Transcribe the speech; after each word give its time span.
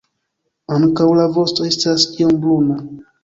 Ankaŭ 0.77 1.09
la 1.19 1.27
vosto 1.35 1.67
estas 1.73 2.07
iom 2.21 2.33
bruna. 2.47 2.81